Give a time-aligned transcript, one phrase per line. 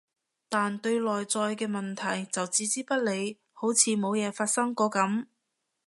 [0.49, 5.27] 但對內在嘅問題就置之不理，好似冇嘢發生過噉